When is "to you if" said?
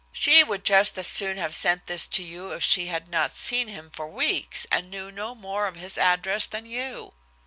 2.07-2.63